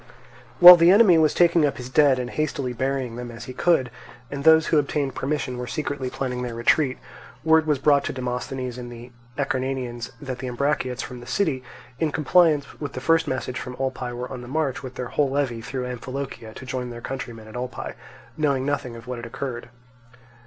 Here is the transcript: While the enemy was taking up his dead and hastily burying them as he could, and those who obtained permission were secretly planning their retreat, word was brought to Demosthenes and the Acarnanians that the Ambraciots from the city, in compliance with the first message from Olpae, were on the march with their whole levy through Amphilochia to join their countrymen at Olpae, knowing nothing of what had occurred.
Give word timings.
While 0.59 0.77
the 0.77 0.89
enemy 0.89 1.19
was 1.19 1.31
taking 1.31 1.63
up 1.63 1.77
his 1.77 1.87
dead 1.87 2.17
and 2.17 2.31
hastily 2.31 2.73
burying 2.73 3.17
them 3.17 3.29
as 3.29 3.45
he 3.45 3.53
could, 3.53 3.91
and 4.31 4.43
those 4.43 4.65
who 4.65 4.79
obtained 4.79 5.13
permission 5.13 5.59
were 5.59 5.67
secretly 5.67 6.09
planning 6.09 6.41
their 6.41 6.55
retreat, 6.55 6.97
word 7.43 7.67
was 7.67 7.77
brought 7.77 8.03
to 8.05 8.11
Demosthenes 8.11 8.79
and 8.79 8.91
the 8.91 9.11
Acarnanians 9.37 10.09
that 10.19 10.39
the 10.39 10.47
Ambraciots 10.47 11.03
from 11.03 11.19
the 11.19 11.27
city, 11.27 11.63
in 11.99 12.11
compliance 12.11 12.79
with 12.79 12.93
the 12.93 12.99
first 12.99 13.27
message 13.27 13.59
from 13.59 13.75
Olpae, 13.75 14.11
were 14.11 14.27
on 14.31 14.41
the 14.41 14.47
march 14.47 14.81
with 14.81 14.95
their 14.95 15.09
whole 15.09 15.29
levy 15.29 15.61
through 15.61 15.85
Amphilochia 15.85 16.55
to 16.55 16.65
join 16.65 16.89
their 16.89 16.99
countrymen 17.01 17.47
at 17.47 17.53
Olpae, 17.55 17.93
knowing 18.35 18.65
nothing 18.65 18.95
of 18.95 19.05
what 19.05 19.19
had 19.19 19.27
occurred. 19.27 19.69